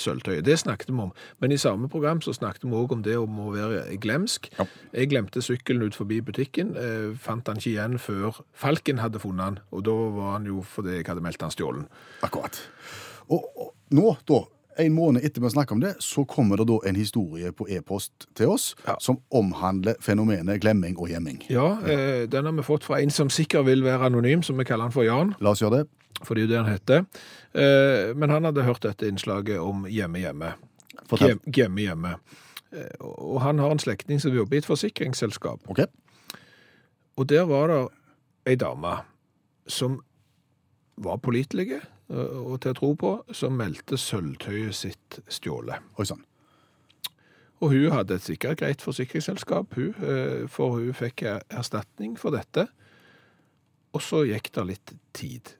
sølvtøyet. 0.00 0.46
Det 0.46 0.56
snakket 0.62 0.88
vi 0.88 1.02
om. 1.04 1.12
Men 1.44 1.52
i 1.52 1.58
samme 1.60 1.90
program 1.92 2.22
så 2.24 2.32
snakket 2.32 2.64
vi 2.64 2.78
òg 2.78 2.94
om 2.96 3.02
det 3.04 3.18
om 3.20 3.36
å 3.44 3.50
være 3.52 3.82
glemsk. 4.00 4.48
Ja. 4.56 4.64
Jeg 4.96 5.10
glemte 5.12 5.42
sykkelen 5.44 5.84
ut 5.90 5.98
forbi 5.98 6.22
butikken, 6.24 6.72
eh, 6.72 7.10
fant 7.20 7.52
han 7.52 7.60
ikke 7.60 7.74
igjen 7.74 7.98
før 8.00 8.40
Falken 8.56 9.02
hadde 9.04 9.20
funnet 9.20 9.44
han, 9.44 9.60
og 9.76 9.84
da 9.84 9.98
var 10.16 10.32
han 10.38 10.48
jo 10.48 10.64
fordi 10.64 11.02
jeg 11.02 11.10
hadde 11.10 11.26
meldt 11.28 11.44
han 11.44 11.52
stjålen. 11.52 11.84
Akkurat. 12.24 12.56
Og, 13.28 13.44
og 13.60 13.70
nå, 13.92 14.14
da, 14.24 14.40
en 14.86 14.94
måned 14.94 15.24
etter 15.24 15.40
vi 15.40 15.46
har 15.46 15.50
snakket 15.54 15.72
om 15.72 15.80
det, 15.80 15.94
så 16.02 16.24
kommer 16.26 16.56
det 16.56 16.66
da 16.68 16.78
en 16.88 16.96
historie 16.96 17.52
på 17.52 17.66
e-post 17.68 18.26
til 18.34 18.48
oss 18.48 18.74
Ja. 18.86 18.96
som 19.00 19.18
omhandler 19.30 19.94
fenomenet 20.00 20.60
glemming 20.60 20.96
og 20.98 21.08
gjemming. 21.08 21.42
Ja, 21.50 21.78
eh, 21.86 22.26
den 22.26 22.44
har 22.44 22.52
vi 22.52 22.62
fått 22.62 22.84
fra 22.84 23.00
en 23.00 23.10
som 23.10 23.28
sikkert 23.30 23.64
vil 23.66 23.82
være 23.84 24.06
anonym, 24.10 24.42
som 24.42 24.56
vi 24.58 24.64
kaller 24.64 24.82
han 24.88 24.92
for 24.92 25.02
Jan. 25.04 25.34
La 25.40 25.50
oss 25.50 25.60
gjøre 25.62 25.78
det. 25.82 25.88
for 26.22 26.34
det 26.34 26.42
er 26.42 26.46
jo 26.46 26.52
det 26.52 26.64
han 26.64 26.72
heter. 26.72 27.06
Eh, 27.54 28.14
Men 28.14 28.30
han 28.30 28.44
hadde 28.44 28.62
hørt 28.62 28.80
dette 28.82 29.06
innslaget 29.08 29.58
om 29.60 29.86
hjemme 29.86 30.18
hjemme. 30.18 30.52
Hjemme-hjemme. 31.46 32.14
Eh, 32.72 32.94
Og 33.00 33.40
han 33.40 33.58
har 33.58 33.70
en 33.70 33.78
slektning 33.78 34.20
som 34.20 34.32
jobber 34.34 34.54
i 34.54 34.58
et 34.58 34.66
forsikringsselskap. 34.66 35.60
Ok? 35.68 35.80
Og 37.16 37.26
der 37.28 37.44
var 37.44 37.66
det 37.68 37.88
ei 38.46 38.54
dame 38.56 38.98
som 39.68 40.00
var 40.98 41.16
pålitelige 41.18 41.76
eh, 41.76 41.88
og 42.10 42.56
til 42.60 42.72
å 42.72 42.78
tro 42.78 42.90
på, 42.98 43.12
som 43.36 43.54
meldte 43.58 43.98
sølvtøyet 44.00 44.74
sitt 44.74 45.20
stjålet. 45.30 45.84
Oi 45.98 46.06
sann. 46.08 46.24
Og 47.60 47.74
hun 47.74 47.92
hadde 47.92 48.16
et 48.16 48.24
sikkert 48.24 48.58
greit 48.62 48.82
forsikringsselskap, 48.82 49.74
hun, 49.76 49.94
eh, 50.00 50.46
for 50.48 50.78
hun 50.78 50.94
fikk 50.96 51.22
er- 51.22 51.42
erstatning 51.50 52.16
for 52.18 52.30
dette. 52.30 52.68
Og 53.92 54.00
så 54.00 54.24
gikk 54.24 54.50
det 54.52 54.66
litt 54.66 54.92
tid. 55.12 55.54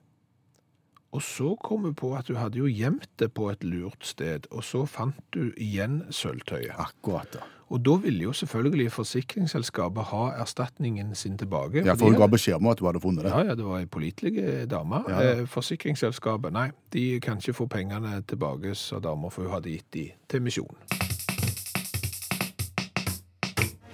Og 1.11 1.21
så 1.21 1.55
kom 1.63 1.83
hun 1.87 1.95
på 1.95 2.13
at 2.15 2.27
hun 2.31 2.39
hadde 2.39 2.61
jo 2.61 2.69
gjemt 2.71 3.09
det 3.19 3.33
på 3.35 3.49
et 3.51 3.63
lurt 3.67 4.05
sted, 4.07 4.47
og 4.51 4.63
så 4.63 4.85
fant 4.87 5.17
du 5.35 5.51
igjen 5.59 6.05
sølvtøyet. 6.09 6.71
Akkurat, 6.79 7.27
da. 7.35 7.43
Og 7.71 7.79
da 7.85 7.93
ville 8.03 8.23
jo 8.25 8.33
selvfølgelig 8.35 8.91
forsikringsselskapet 8.91 10.09
ha 10.09 10.23
erstatningen 10.43 11.15
sin 11.15 11.37
tilbake. 11.39 11.85
Ja, 11.87 11.95
for 11.95 12.11
hun 12.11 12.19
ga 12.19 12.27
beskjed 12.31 12.59
om 12.59 12.67
at 12.67 12.79
du 12.79 12.87
hadde 12.87 12.99
funnet 13.03 13.23
det. 13.23 13.31
ja, 13.31 13.45
ja, 13.51 13.55
det 13.55 13.67
var 13.67 13.79
ei 13.79 13.87
pålitelig 13.87 14.67
dame. 14.71 15.03
Ja, 15.07 15.21
ja. 15.21 15.37
Eh, 15.39 15.47
Forsikringsselskapet, 15.47 16.51
nei, 16.51 16.69
de 16.91 17.19
kan 17.23 17.39
ikke 17.39 17.55
få 17.63 17.67
pengene 17.71 18.21
tilbake, 18.27 18.75
sa 18.75 18.99
dama, 18.99 19.31
for 19.31 19.47
hun 19.47 19.55
hadde 19.55 19.71
gitt 19.71 19.87
de 19.95 20.09
til 20.27 20.43
misjonen. 20.43 21.10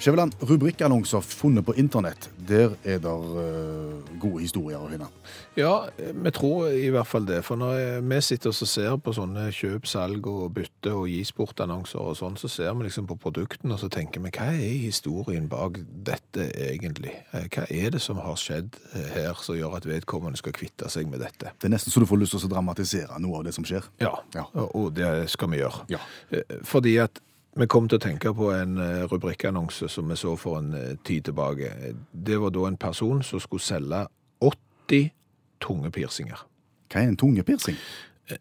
Skjæveland, 0.08 0.32
rubrikkannonser 0.50 1.20
funnet 1.20 1.66
på 1.68 1.74
internett. 1.76 2.30
Der 2.48 2.70
er 2.88 3.02
det 3.04 3.12
eh, 3.12 4.14
gode 4.22 4.40
historier 4.40 4.80
å 4.80 4.88
finne. 4.88 5.10
Ja, 5.60 5.74
vi 6.00 6.32
tror 6.32 6.70
i 6.72 6.88
hvert 6.96 7.10
fall 7.10 7.26
det. 7.28 7.42
For 7.44 7.60
når 7.60 8.00
vi 8.08 8.20
sitter 8.24 8.54
og 8.54 8.70
ser 8.72 8.96
på 9.04 9.12
sånne 9.18 9.50
kjøp, 9.52 9.84
salg 9.92 10.30
og 10.32 10.54
bytte 10.56 10.94
og 10.96 11.10
gisportannonser 11.12 12.00
og 12.00 12.16
sånn, 12.22 12.40
så 12.40 12.48
ser 12.48 12.72
vi 12.80 12.88
liksom 12.88 13.10
på 13.12 13.18
produktene 13.20 13.76
og 13.76 13.82
så 13.84 13.90
tenker 13.92 14.24
vi, 14.24 14.32
hva 14.38 14.48
er 14.56 14.80
historien 14.86 15.52
bak 15.52 15.82
dette 16.08 16.48
egentlig? 16.70 17.12
Eh, 17.36 17.50
Hva 17.52 17.68
er 17.68 17.92
det 17.98 18.04
som 18.08 18.24
har 18.24 18.40
skjedd 18.40 18.80
eh, 18.94 19.12
her 19.18 19.36
som 19.44 19.60
gjør 19.60 19.76
at 19.82 19.90
vedkommende 19.92 20.40
skal 20.40 20.56
kvitte 20.56 20.88
seg 20.94 21.12
med 21.12 21.20
dette? 21.26 21.52
Det 21.60 21.68
er 21.68 21.76
nesten 21.76 21.92
så 21.92 22.00
du 22.00 22.08
får 22.08 22.24
lyst 22.24 22.38
til 22.38 22.48
å 22.48 22.54
dramatisere 22.56 23.20
noe 23.28 23.42
av 23.44 23.50
det 23.52 23.58
som 23.60 23.68
skjer. 23.68 23.92
Ja, 24.00 24.16
Ja. 24.40 24.48
og 24.72 24.94
det 24.96 25.28
skal 25.36 25.52
vi 25.52 25.60
gjøre. 25.66 25.84
Ja. 25.92 26.00
Fordi 26.64 26.96
at 27.04 27.20
Vi 27.58 27.66
kom 27.66 27.88
til 27.90 27.98
å 27.98 28.04
tenke 28.04 28.34
på 28.38 28.52
en 28.54 28.78
eh, 28.78 29.06
rubrikkannonse 29.10 29.90
som 29.90 30.12
vi 30.12 30.18
så 30.20 30.36
for 30.38 30.60
en 30.60 30.74
eh, 30.78 30.92
tid 31.08 31.26
tilbake. 31.30 31.72
Det 32.14 32.38
var 32.42 32.54
da 32.54 32.68
en 32.68 32.78
person 32.78 33.24
som 33.26 33.42
skulle 33.42 33.66
selge 33.66 34.04
80 34.46 35.10
tungepiercinger. 35.66 36.44
Hva 36.92 37.02
er 37.02 37.10
en 37.10 37.18
tungepiercing? 37.18 37.80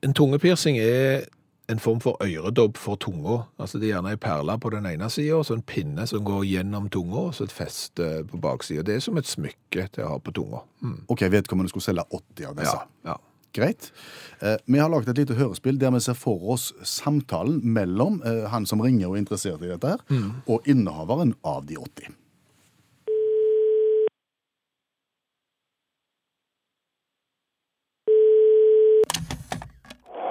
En 0.03 0.13
tungepiercing 0.15 0.77
er 0.83 1.25
en 1.73 1.81
form 1.83 2.01
for 2.01 2.21
øredobb 2.23 2.77
for 2.77 2.95
tunga. 3.01 3.39
Altså 3.59 3.79
Det 3.79 3.89
er 3.89 3.95
gjerne 3.97 4.13
ei 4.15 4.21
perle 4.21 4.59
på 4.61 4.71
den 4.71 4.87
ene 4.87 5.09
sida, 5.11 5.35
og 5.41 5.47
så 5.47 5.57
en 5.57 5.65
pinne 5.67 6.07
som 6.07 6.25
går 6.25 6.45
gjennom 6.47 6.91
tunga, 6.93 7.25
og 7.31 7.35
så 7.35 7.47
et 7.49 7.55
feste 7.55 8.11
på 8.31 8.39
baksida. 8.43 8.85
Det 8.87 8.95
er 8.95 9.01
som 9.03 9.17
et 9.19 9.27
smykke 9.27 9.89
til 9.95 10.05
å 10.05 10.13
ha 10.13 10.19
på 10.19 10.35
tunga. 10.37 10.63
Mm. 10.83 11.01
Ok, 11.09 11.25
Vedkommende 11.33 11.73
skulle 11.73 11.89
selge 11.89 12.05
80 12.11 12.51
av 12.51 12.61
disse. 12.61 12.77
Ja, 12.77 13.15
ja. 13.15 13.17
Greit. 13.57 13.93
Eh, 14.41 14.57
vi 14.67 14.79
har 14.79 14.91
laget 14.93 15.09
et 15.09 15.23
lite 15.23 15.39
hørespill 15.39 15.81
der 15.81 15.95
vi 15.95 16.03
ser 16.05 16.19
for 16.19 16.53
oss 16.53 16.69
samtalen 16.85 17.63
mellom 17.65 18.21
eh, 18.27 18.45
han 18.53 18.69
som 18.69 18.85
ringer 18.85 19.09
og 19.09 19.17
er 19.17 19.25
interessert 19.25 19.65
i 19.65 19.73
dette, 19.73 19.97
her, 19.97 20.31
og 20.47 20.69
innehaveren 20.69 21.33
av 21.45 21.65
de 21.69 21.81
80. 21.81 22.13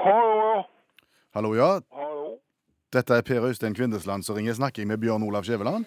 Hallo, 0.06 0.62
Hallo, 1.34 1.56
ja. 1.58 1.72
hallo. 1.92 2.45
Dette 2.96 3.14
er 3.14 3.22
Per 3.22 3.44
Øystein 3.44 3.74
Kvindesland 3.76 4.24
som 4.24 4.36
ringer. 4.36 4.54
Snakker 4.54 4.82
jeg 4.82 4.88
med 4.88 4.98
Bjørn 4.98 5.24
Olav 5.24 5.44
Skjæveland? 5.44 5.86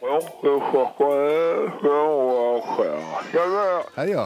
Hei, 3.96 4.06
ja. 4.12 4.24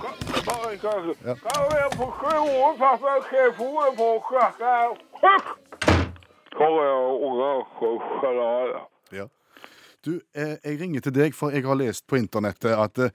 Ja. 9.13 9.27
Du, 10.07 10.21
eh, 10.35 10.57
jeg 10.65 10.81
ringer 10.81 11.01
til 11.01 11.15
deg, 11.15 11.35
for 11.35 11.51
jeg 11.55 11.63
har 11.65 11.75
lest 11.79 12.07
på 12.07 12.17
internettet 12.19 12.75
at, 12.75 12.99
eh, 12.99 13.11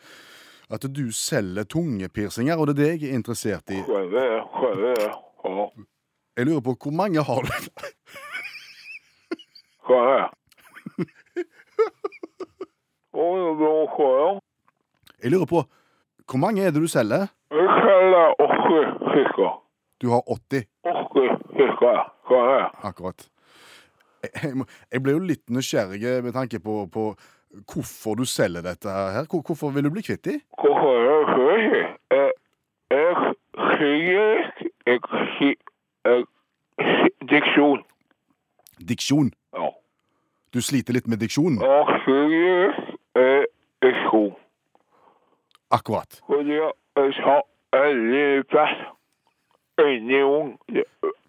at 0.69 0.87
du 0.95 1.11
selger 1.11 1.63
tungepiercinger, 1.63 2.55
og 2.55 2.67
det 2.67 2.73
er 2.77 2.81
det 2.83 3.01
jeg 3.01 3.11
er 3.11 3.15
interessert 3.19 3.69
i. 3.69 3.83
Jeg 6.37 6.45
lurer 6.45 6.61
på 6.61 6.75
hvor 6.83 6.91
mange 6.91 7.23
har 7.23 7.41
du? 7.41 7.51
Det. 9.93 11.47
Jeg 15.23 15.31
lurer 15.31 15.45
på 15.49 15.63
hvor 16.27 16.37
mange 16.43 16.61
er 16.65 16.71
det 16.75 16.81
du 16.83 16.87
selger? 16.91 17.27
Jeg 17.55 17.67
selger 17.79 18.33
80 18.35 18.97
stykker. 19.11 19.51
Du 20.03 20.09
har 20.11 20.21
80, 20.27 20.65
80 20.83 21.37
stykker. 21.53 22.01
Skjønner. 22.27 22.65
akkurat. 22.83 23.29
Jeg, 24.23 24.29
jeg, 24.43 24.57
må- 24.57 24.65
jeg 24.91 25.03
ble 25.03 25.11
jo 25.15 25.19
litt 25.23 25.45
nysgjerrig 25.49 26.23
med 26.25 26.33
tanke 26.35 26.59
på, 26.59 26.73
på 26.91 27.05
hvorfor 27.71 28.15
du 28.19 28.25
selger 28.27 28.61
dette 28.65 28.89
her. 28.91 29.23
Hvor, 29.31 29.41
hvorfor 29.47 29.69
vil 29.71 29.83
du 29.87 29.89
bli 29.95 30.01
kvitt 30.03 30.25
dem? 30.27 30.41
Hvorfor 30.59 30.91
er 30.99 31.31
det 31.31 31.47
ikke? 31.63 31.83
Jeg, 32.11 32.31
jeg 32.91 33.13
sier 33.77 34.35
jeg 34.87 34.99
jeg, 36.05 36.25
diksjon. 37.31 37.81
Diksjon. 38.79 39.31
Ja. 39.53 39.69
Du 40.53 40.61
sliter 40.61 40.93
litt 40.93 41.07
med 41.07 41.19
diksjon? 41.19 41.59
Jeg 41.61 41.85
sier 42.05 42.73
jeg 43.17 43.45
diksjon. 43.83 44.35
Akkurat. 45.71 46.21
Fordi 46.27 46.51
jeg 46.57 47.13
tar 47.19 47.41
veldig 47.75 48.45
plass 48.51 48.75
inni 49.83 50.21
ung. 50.23 50.59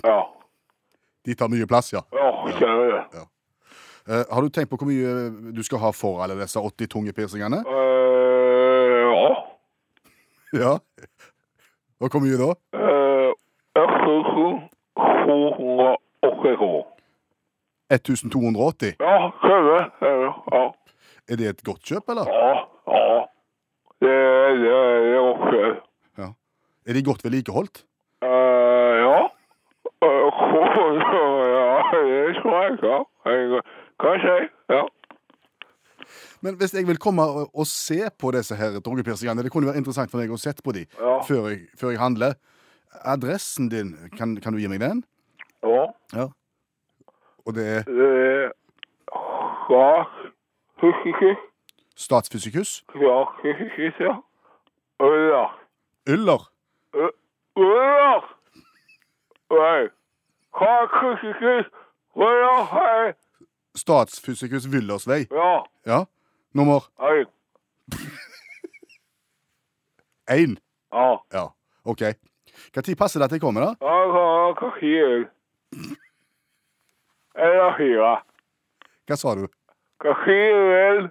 Ja. 0.04 0.22
De 1.26 1.34
tar 1.34 1.48
mye 1.52 1.66
plass, 1.66 1.92
ja. 1.92 2.00
Ja, 2.14 2.52
ser 2.58 2.66
du. 2.78 2.92
Eh, 4.08 4.24
har 4.30 4.40
du 4.40 4.48
tenkt 4.48 4.70
på 4.70 4.76
hvor 4.80 4.88
mye 4.88 5.28
du 5.52 5.62
skal 5.66 5.78
ha 5.82 5.90
for 5.92 6.22
alle 6.24 6.38
disse 6.40 6.60
80 6.60 6.86
tunge 6.88 7.12
piercingene? 7.12 7.56
Eh, 7.60 9.04
ja. 9.04 9.28
Ja. 10.56 10.78
Og 12.00 12.08
hvor 12.08 12.20
mye 12.24 12.38
da? 12.40 12.54
Eh, 12.78 13.32
280 13.76 16.56
kroner. 16.56 16.97
1280? 17.90 18.94
Ja, 19.00 19.16
du. 19.42 20.32
Ja. 20.52 20.62
Er 21.28 21.36
det 21.36 21.48
et 21.48 21.64
godt 21.64 21.82
kjøp, 21.84 22.08
eller? 22.08 22.28
Ja, 22.28 22.50
ja. 22.88 23.18
Det, 24.00 24.12
det, 24.62 24.72
det 25.04 25.14
er 25.16 25.24
ok. 25.28 25.54
Ja. 26.18 26.28
Er 26.86 26.92
de 26.96 27.02
godt 27.04 27.24
vedlikeholdt? 27.24 27.84
Uh, 28.22 28.94
ja. 29.04 29.18
Ja, 31.58 31.96
det 31.96 32.36
tror 32.42 32.62
jeg, 32.62 32.78
ja. 32.82 32.98
Jeg 33.24 33.62
kan 34.00 34.20
si, 34.22 34.36
ja. 34.70 34.82
Men 36.40 36.54
hvis 36.60 36.74
jeg 36.74 36.86
vil 36.86 36.98
komme 37.02 37.22
og, 37.22 37.66
se 37.66 37.98
på 38.18 38.30
disse 38.36 38.56
her 38.56 38.78
tungepiercingene, 38.84 39.42
det 39.42 39.52
kunne 39.52 39.66
være 39.66 39.80
interessant 39.80 40.10
for 40.12 40.20
meg 40.20 40.30
å 40.30 40.38
se 40.38 40.52
på 40.64 40.72
de 40.76 40.84
Ja. 41.00 41.18
før, 41.26 41.48
jeg, 41.48 41.64
før 41.80 41.90
jeg 41.94 41.98
handler. 42.02 42.34
Adressen 43.04 43.68
din, 43.68 43.94
kan, 44.18 44.36
kan 44.36 44.52
du 44.54 44.58
gi 44.60 44.68
meg 44.70 44.80
den? 44.80 45.02
Ja, 45.62 45.86
Ja. 46.14 46.28
Og 47.48 47.54
det 47.56 47.64
er 47.76 47.82
Statsfysikus. 49.64 51.38
Statsfysikus? 51.96 52.70
ja. 54.04 54.14
Uller. 55.00 55.48
Yller? 56.08 56.42
Uller! 57.56 58.22
Nei. 59.50 59.88
Statsfysikus 60.58 61.66
uller, 62.14 62.64
hei. 62.74 63.12
Statsfysikus 63.76 64.72
Villersvei. 64.72 65.26
Ja, 65.30 65.62
Ja. 65.86 66.04
Nummer 66.54 66.80
Én. 67.00 67.26
én. 70.30 70.56
Ja. 70.92 71.16
Ja, 71.32 71.44
OK. 71.84 72.00
Når 72.74 72.82
passer 72.96 73.20
det 73.20 73.24
at 73.24 73.32
jeg 73.32 73.40
kommer, 73.40 73.60
da? 73.60 73.74
Ja, 73.80 73.96
hva 74.12 74.52
hva 74.60 74.70
fire. 74.80 75.28
Hva 75.72 76.07
sa 79.20 79.34
du? 79.38 79.46
Hva 80.02 80.12
sier 80.24 80.58
vel? 80.72 81.08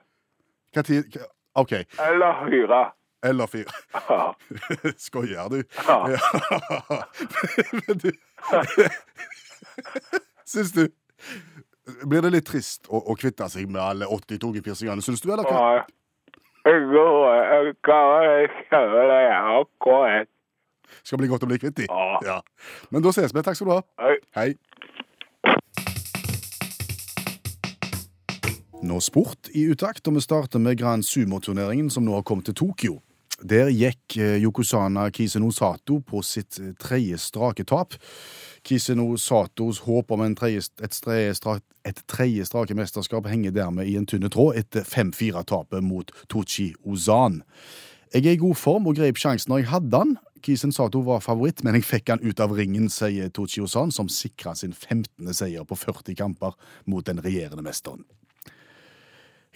Hva 0.75 0.81
tid 0.85 1.17
OK. 1.57 1.71
Eller 2.03 2.33
fire. 2.45 2.81
Eller 3.25 3.47
fire. 3.47 3.71
Ja. 3.93 4.35
Skoier 5.07 5.49
du? 5.49 5.63
Ja. 5.87 5.97
Men 7.87 7.97
du 8.03 8.11
Syns 10.47 10.71
du 10.71 10.87
Blir 12.05 12.21
det 12.21 12.29
litt 12.35 12.45
trist 12.47 12.87
å, 12.91 12.99
å 12.99 13.15
kvitte 13.17 13.47
seg 13.49 13.69
med 13.71 13.81
alle 13.81 14.05
80 14.11 14.39
tungepiercingene, 14.43 15.01
syns 15.01 15.21
du, 15.23 15.31
eller 15.31 15.47
hva? 15.47 15.85
Skal 21.07 21.21
bli 21.21 21.29
godt 21.31 21.45
å 21.47 21.49
bli 21.49 21.59
kvitt 21.63 21.77
de? 21.79 21.87
Ja. 21.87 22.19
Ja. 22.27 22.37
Men 22.91 23.05
da 23.05 23.09
ses 23.15 23.31
vi. 23.31 23.39
Takk 23.43 23.55
skal 23.55 23.71
du 23.71 23.73
ha. 23.77 23.81
Hei. 24.35 24.49
Nå 28.81 28.99
sport 29.01 29.49
i 29.57 29.63
utakt, 29.65 30.05
og 30.05 30.13
vi 30.19 30.21
starter 30.21 30.61
med 30.61 30.77
Grand 30.77 31.05
Sumo-turneringen 31.05 31.89
som 31.89 32.05
nå 32.05 32.13
har 32.13 32.25
kommet 32.27 32.45
til 32.45 32.55
Tokyo. 32.59 32.99
Der 33.41 33.71
gikk 33.73 34.17
Yokosana 34.17 34.41
Yokozana 34.41 35.09
Kiseno 35.13 35.49
Sato 35.51 35.99
på 36.01 36.21
sitt 36.21 36.59
eh, 36.61 36.75
tredje 36.77 37.17
strake 37.17 37.65
tap. 37.65 37.93
Kiseno 38.65 39.15
Satos 39.17 39.79
håp 39.85 40.11
om 40.13 40.35
tredje, 40.35 40.69
et, 40.81 40.99
tredje 41.01 41.33
et 41.85 42.01
tredje 42.07 42.45
strake 42.45 42.77
mesterskap 42.77 43.25
henger 43.25 43.51
dermed 43.51 43.89
i 43.89 43.95
en 43.97 44.05
tynne 44.05 44.29
tråd 44.29 44.57
etter 44.61 44.85
5-4-tapet 44.85 45.81
mot 45.81 46.13
Tochi 46.29 46.73
Ozan. 46.85 47.41
Jeg 48.13 48.25
er 48.25 48.37
i 48.37 48.41
god 48.41 48.55
form 48.55 48.87
og 48.87 48.97
grep 48.97 49.17
sjansen 49.17 49.51
når 49.51 49.63
jeg 49.63 49.71
hadde 49.73 49.93
den. 49.93 50.17
Kisen 50.45 50.71
Sato 50.71 51.01
var 51.01 51.25
favoritt, 51.25 51.63
men 51.65 51.75
jeg 51.79 51.85
fikk 51.85 52.13
han 52.13 52.21
ut 52.21 52.39
av 52.39 52.53
ringen, 52.53 52.91
sier 52.93 53.33
Tochi 53.33 53.61
Ozan, 53.65 53.89
som 53.91 54.09
sikra 54.09 54.53
sin 54.55 54.73
15. 54.73 55.33
seier 55.33 55.65
på 55.65 55.75
40 55.75 56.13
kamper 56.17 56.53
mot 56.85 57.05
den 57.05 57.21
regjerende 57.25 57.65
mesteren. 57.65 58.05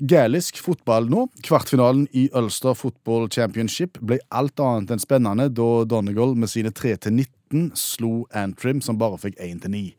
Galisk 0.02 0.58
fotball 0.58 1.06
nå. 1.14 1.28
Kvartfinalen 1.46 2.08
i 2.18 2.24
Ulster 2.34 2.74
Football 2.74 3.28
Championship 3.30 4.00
ble 4.02 4.18
alt 4.34 4.58
annet 4.58 4.96
enn 4.96 5.02
spennende 5.04 5.46
da 5.54 5.68
Donegal 5.86 6.34
med 6.34 6.50
sine 6.50 6.72
3-19 6.74 7.68
slo 7.78 8.24
Antrim, 8.34 8.80
som 8.82 8.98
bare 8.98 9.20
fikk 9.22 9.38
1-9. 9.38 9.92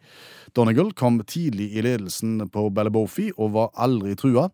Donegal 0.58 0.90
kom 0.98 1.20
tidlig 1.22 1.68
i 1.70 1.84
ledelsen 1.86 2.48
på 2.50 2.66
Ballybofi 2.74 3.28
og 3.36 3.54
var 3.54 3.70
aldri 3.78 4.16
trua. 4.18 4.48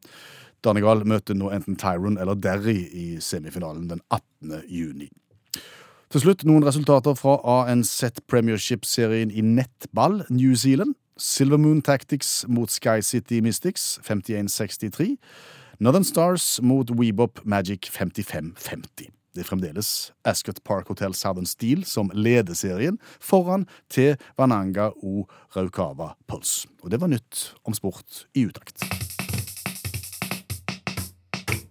Donegal 0.61 1.07
møter 1.09 1.38
nå 1.38 1.49
enten 1.55 1.81
Tyron 1.81 2.21
eller 2.21 2.37
Derry 2.37 2.83
i 2.93 3.07
semifinalen 3.25 3.88
den 3.88 4.05
18. 4.12 4.69
juni. 4.69 5.09
Til 6.12 6.26
slutt 6.26 6.45
noen 6.49 6.64
resultater 6.64 7.17
fra 7.17 7.38
ANZ 7.64 8.21
Premiership-serien 8.28 9.33
i 9.33 9.45
nettball 9.45 10.26
New 10.28 10.52
Zealand. 10.57 10.93
Silver 11.19 11.59
Moon 11.59 11.83
Tactics 11.83 12.45
mot 12.49 12.71
Sky 12.71 13.03
City 13.03 13.41
Mystics 13.41 13.99
51-63. 14.05 15.17
Northern 15.81 16.05
Stars 16.05 16.61
mot 16.63 16.91
Weebop 16.91 17.41
Magic 17.45 17.91
55-50. 17.91 19.11
Det 19.35 19.43
er 19.43 19.49
fremdeles 19.49 20.13
Ascot 20.25 20.61
Park 20.65 20.89
Hotel 20.89 21.15
Southern 21.15 21.47
Steel 21.47 21.85
som 21.87 22.11
leder 22.15 22.55
serien, 22.55 22.99
foran 23.21 23.67
til 23.91 24.17
Vananga 24.39 24.93
og 25.03 25.29
Raukava 25.57 26.13
Pulse. 26.31 26.71
Og 26.83 26.91
det 26.91 27.01
var 27.03 27.11
nytt 27.11 27.53
om 27.67 27.75
sport 27.75 28.25
i 28.35 28.47
utakt. 28.47 28.83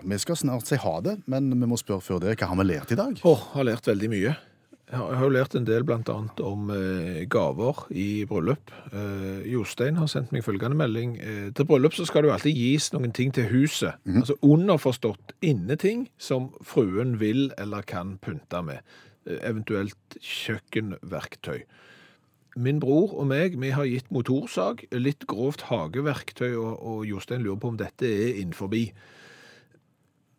Vi 0.07 0.19
skal 0.23 0.37
snart 0.39 0.67
si 0.67 0.79
ha 0.79 0.99
det, 1.03 1.17
men 1.27 1.49
vi 1.55 1.67
må 1.67 1.79
spørre 1.79 2.03
før 2.03 2.21
det. 2.23 2.37
Hva 2.39 2.51
har 2.51 2.59
vi 2.59 2.67
lært 2.67 2.91
i 2.95 2.99
dag? 2.99 3.15
Åh, 3.23 3.49
har 3.55 3.67
lært 3.67 3.87
veldig 3.87 4.11
mye. 4.11 4.37
Jeg 4.87 5.03
har 5.03 5.23
jo 5.25 5.33
lært 5.35 5.55
en 5.57 5.65
del 5.67 5.83
annet 5.91 6.39
om 6.39 6.69
eh, 6.71 7.25
gaver 7.27 7.81
i 7.91 8.23
bryllup. 8.23 8.71
Eh, 8.95 9.43
Jostein 9.51 9.97
har 9.99 10.07
sendt 10.07 10.31
meg 10.31 10.45
følgende 10.45 10.79
melding. 10.79 11.17
Eh, 11.19 11.49
til 11.51 11.67
bryllup 11.67 11.97
så 11.97 12.05
skal 12.07 12.23
det 12.23 12.29
jo 12.29 12.35
alltid 12.37 12.55
gis 12.55 12.87
noen 12.93 13.11
ting 13.11 13.33
til 13.35 13.49
huset. 13.51 13.99
Altså 14.07 14.37
underforstått 14.39 15.35
inneting 15.43 16.07
som 16.17 16.53
fruen 16.63 17.17
vil 17.19 17.49
eller 17.57 17.83
kan 17.83 18.15
pynte 18.23 18.63
med. 18.63 18.95
Eventuelt 19.27 20.17
kjøkkenverktøy. 20.23 21.65
Min 22.55 22.79
bror 22.79 23.11
og 23.19 23.27
meg, 23.27 23.59
vi 23.59 23.75
har 23.75 23.91
gitt 23.91 24.07
motorsag, 24.09 24.87
litt 24.95 25.27
grovt 25.27 25.67
hageverktøy, 25.67 26.55
og, 26.55 26.79
og 26.79 27.03
Jostein 27.05 27.43
lurer 27.43 27.59
på 27.59 27.75
om 27.75 27.77
dette 27.83 28.07
er 28.07 28.39
innforbi. 28.39 28.87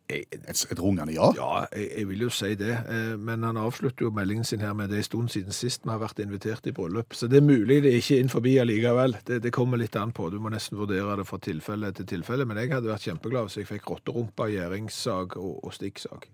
Et, 0.08 0.38
et 0.72 0.80
rungende 0.80 1.12
ja? 1.12 1.26
Ja, 1.36 1.66
jeg, 1.76 1.90
jeg 1.98 2.08
vil 2.08 2.22
jo 2.24 2.30
si 2.32 2.54
det, 2.56 2.70
eh, 2.88 3.10
men 3.20 3.42
han 3.44 3.58
avslutter 3.60 4.06
jo 4.06 4.10
meldingen 4.16 4.46
sin 4.48 4.62
her 4.64 4.72
med 4.72 4.88
det 4.88 4.96
er 4.96 5.02
en 5.02 5.08
stund 5.08 5.28
siden 5.34 5.52
sist 5.52 5.84
vi 5.84 5.92
har 5.92 6.00
vært 6.00 6.22
invitert 6.24 6.64
i 6.64 6.72
bryllup, 6.72 7.12
så 7.12 7.28
det 7.28 7.42
er 7.42 7.44
mulig 7.44 7.82
det 7.84 7.92
er 7.92 7.98
ikke 8.00 8.16
er 8.16 8.22
inn 8.24 8.32
forbi 8.32 8.54
allikevel. 8.62 9.18
Det, 9.28 9.42
det 9.44 9.52
kommer 9.52 9.76
litt 9.76 9.98
an 10.00 10.14
på, 10.16 10.30
du 10.32 10.38
må 10.40 10.48
nesten 10.54 10.80
vurdere 10.80 11.18
det 11.20 11.26
fra 11.28 11.38
tilfelle 11.44 11.92
til 11.92 12.08
tilfelle, 12.08 12.46
men 12.48 12.56
jeg 12.56 12.72
hadde 12.72 12.88
vært 12.88 13.04
kjempeglad 13.04 13.50
hvis 13.50 13.58
jeg 13.60 13.68
fikk 13.68 13.90
rotterumpa, 13.92 14.48
gjæringssag 14.54 15.36
og, 15.36 15.60
og 15.60 15.76
stikksag. 15.76 16.24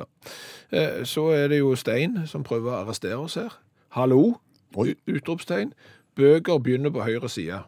Ja. 0.00 0.08
Eh, 0.72 1.04
Så 1.04 1.28
er 1.36 1.52
det 1.52 1.60
jo 1.60 1.76
Stein 1.76 2.22
som 2.26 2.48
prøver 2.48 2.72
å 2.72 2.80
arrestere 2.80 3.20
oss 3.20 3.36
her. 3.38 3.52
Hallo? 3.94 4.38
Oi. 4.80 4.94
Utropstegn. 5.06 5.76
Bøker 6.16 6.58
begynner 6.64 6.90
på 6.94 7.04
høyre 7.04 7.28
side. 7.28 7.60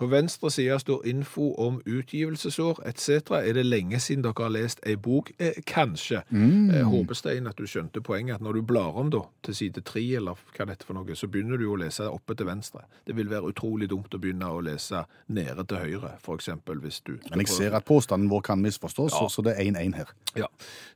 På 0.00 0.08
venstre 0.08 0.50
side 0.50 0.78
står 0.80 1.06
info 1.10 1.50
om 1.60 1.80
utgivelsesår 1.84 2.78
etc. 2.88 3.08
Er 3.42 3.52
det 3.58 3.66
lenge 3.66 4.00
siden 4.00 4.24
dere 4.24 4.46
har 4.46 4.52
lest 4.54 4.80
ei 4.88 4.94
bok? 4.96 5.28
Eh, 5.38 5.60
kanskje. 5.68 6.22
Eh, 6.32 6.86
håper 6.88 7.14
Stein 7.18 7.46
at 7.50 7.58
du 7.60 7.66
skjønte 7.68 8.00
poenget, 8.00 8.38
at 8.38 8.44
når 8.44 8.56
du 8.58 8.62
blar 8.62 8.96
om 8.96 9.10
da, 9.12 9.20
til 9.44 9.54
side 9.58 9.82
tre, 9.84 10.00
eller 10.16 10.40
hva 10.56 10.66
dette 10.70 10.88
for 10.88 10.96
noe, 10.96 11.16
så 11.18 11.28
begynner 11.28 11.60
du 11.60 11.66
å 11.68 11.76
lese 11.76 12.08
oppe 12.08 12.36
til 12.38 12.48
venstre. 12.48 12.86
Det 13.04 13.16
vil 13.18 13.28
være 13.28 13.52
utrolig 13.52 13.90
dumt 13.92 14.14
å 14.16 14.20
begynne 14.22 14.48
å 14.48 14.62
lese 14.64 15.04
nede 15.28 15.66
til 15.68 15.82
høyre, 15.84 16.14
eksempel 16.30 16.80
hvis 16.80 17.02
du... 17.04 17.18
Men 17.28 17.42
jeg 17.42 17.52
ser 17.52 17.74
at 17.76 17.84
påstanden 17.84 18.30
vår 18.30 18.44
kan 18.46 18.62
misforstås, 18.62 19.12
så, 19.12 19.28
så 19.28 19.44
det 19.44 19.58
er 19.58 19.68
1-1 19.68 19.96
her. 19.98 20.12
Ja. 20.38 20.46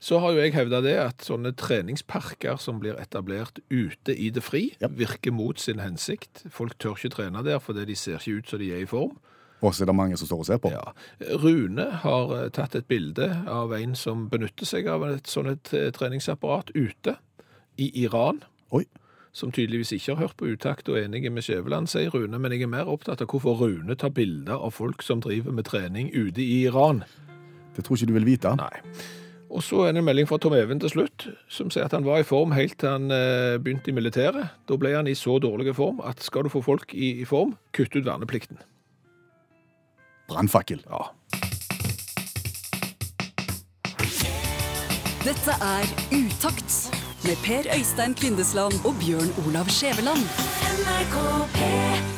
Så 0.01 0.21
har 0.23 0.33
jo 0.33 0.41
jeg 0.41 0.55
hevda 0.55 0.81
det 0.85 0.95
at 1.03 1.25
sånne 1.27 1.53
treningsparker 1.59 2.57
som 2.63 2.79
blir 2.81 2.97
etablert 3.03 3.59
ute 3.69 4.15
i 4.17 4.31
det 4.33 4.45
fri, 4.47 4.65
Ja. 4.81 4.89
virker 4.89 5.35
mot 5.35 5.61
sin 5.61 5.83
hensikt. 5.83 6.45
Folk 6.55 6.79
tør 6.79 6.97
ikke 6.97 7.13
trene 7.19 7.45
der 7.45 7.61
fordi 7.61 7.85
de 7.91 7.97
ser 7.99 8.23
ikke 8.23 8.39
ut 8.41 8.49
som 8.55 8.63
de 8.63 8.71
er 8.73 8.85
i 8.85 8.89
form. 8.95 9.15
Og 9.65 9.75
så 9.75 9.85
er 9.85 9.89
det 9.89 9.97
mange 9.97 10.17
som 10.21 10.29
står 10.29 10.43
og 10.43 10.49
ser 10.49 10.61
på. 10.61 10.73
Ja. 10.75 10.83
Rune 11.41 11.87
har 12.03 12.35
eh, 12.37 12.51
tatt 12.53 12.77
et 12.77 12.89
bilde 12.91 13.31
av 13.49 13.73
en 13.77 13.95
som 13.97 14.27
benytter 14.33 14.69
seg 14.69 14.89
av 14.91 15.07
et 15.09 15.31
sånt 15.31 15.51
et, 15.53 15.73
eh, 15.73 15.89
treningsapparat 15.95 16.75
ute 16.75 17.17
i 17.81 17.91
Iran. 18.05 18.43
Oi. 18.75 18.85
Som 19.35 19.51
tydeligvis 19.55 19.95
ikke 19.97 20.15
har 20.15 20.29
hørt 20.29 20.37
på 20.39 20.53
utakt 20.53 20.89
og 20.93 21.01
enige 21.01 21.33
med 21.33 21.43
Skjæveland, 21.47 21.89
sier 21.91 22.13
Rune. 22.15 22.39
Men 22.39 22.53
jeg 22.55 22.67
er 22.67 22.71
mer 22.71 22.91
opptatt 22.91 23.25
av 23.25 23.33
hvorfor 23.33 23.57
Rune 23.63 23.97
tar 23.99 24.13
bilder 24.15 24.61
av 24.61 24.77
folk 24.77 25.03
som 25.03 25.25
driver 25.25 25.55
med 25.57 25.67
trening 25.67 26.13
ute 26.15 26.45
i 26.45 26.67
Iran. 26.69 27.03
Det 27.75 27.87
tror 27.87 27.99
ikke 27.99 28.13
du 28.13 28.19
vil 28.19 28.29
vite. 28.29 28.55
Nei. 28.61 28.83
Og 29.55 29.63
så 29.63 29.85
er 29.85 29.95
det 29.95 30.03
en 30.03 30.07
melding 30.07 30.27
fra 30.27 30.39
Tom 30.43 30.55
Even 30.57 30.81
til 30.83 30.91
slutt, 30.91 31.29
som 31.49 31.71
sier 31.71 31.87
at 31.87 31.95
han 31.95 32.07
var 32.07 32.23
i 32.23 32.27
form 32.27 32.55
helt 32.57 32.77
til 32.81 32.91
han 32.91 33.11
eh, 33.15 33.57
begynte 33.63 33.93
i 33.93 33.95
militæret. 33.95 34.55
Da 34.67 34.79
ble 34.79 34.95
han 34.97 35.11
i 35.11 35.15
så 35.19 35.39
dårlig 35.43 35.77
form 35.79 36.01
at 36.03 36.23
skal 36.27 36.47
du 36.47 36.51
få 36.51 36.63
folk 36.65 36.95
i, 36.95 37.21
i 37.23 37.27
form, 37.29 37.55
kutt 37.75 37.95
ut 37.95 38.07
verneplikten. 38.07 38.59
Brannfakkel. 40.29 40.83
Ja. 40.91 41.11
Dette 45.25 45.51
er 45.51 45.85
Utakt 46.13 46.91
med 47.25 47.37
Per 47.45 47.77
Øystein 47.79 48.15
Kvindesland 48.15 48.75
og 48.85 48.95
Bjørn 49.01 49.31
Olav 49.47 49.69
Skjæveland. 49.69 50.21
NRK 50.81 51.17
P3 51.57 52.14